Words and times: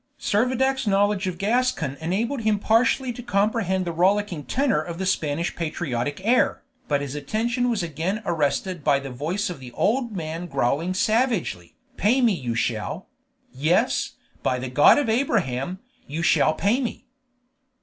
_Servadac's 0.19 0.87
knowledge 0.87 1.27
of 1.27 1.37
Gascon 1.37 1.95
enabled 2.01 2.41
him 2.41 2.57
partially 2.57 3.13
to 3.13 3.21
comprehend 3.21 3.85
the 3.85 3.91
rollicking 3.91 4.45
tenor 4.45 4.81
of 4.81 4.97
the 4.97 5.05
Spanish 5.05 5.55
patriotic 5.55 6.19
air, 6.25 6.63
but 6.87 7.01
his 7.01 7.13
attention 7.13 7.69
was 7.69 7.83
again 7.83 8.23
arrested 8.25 8.83
by 8.83 8.97
the 8.97 9.11
voice 9.11 9.51
of 9.51 9.59
the 9.59 9.71
old 9.73 10.13
man 10.15 10.47
growling 10.47 10.95
savagely, 10.95 11.75
"Pay 11.97 12.19
me 12.19 12.33
you 12.33 12.55
shall; 12.55 13.09
yes, 13.53 14.13
by 14.41 14.57
the 14.57 14.69
God 14.69 14.97
of 14.97 15.07
Abraham, 15.07 15.77
you 16.07 16.23
shall 16.23 16.55
pay 16.55 16.81
me." 16.81 17.05